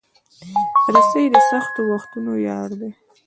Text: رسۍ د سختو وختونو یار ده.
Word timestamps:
رسۍ 0.93 1.25
د 1.33 1.37
سختو 1.49 1.81
وختونو 1.91 2.33
یار 2.47 2.69
ده. 2.79 2.89